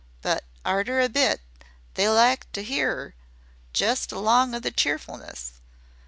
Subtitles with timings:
[0.23, 1.41] But arter a bit
[1.93, 3.15] they liked to 'ear 'er
[3.71, 5.61] just along o' the cheerfleness.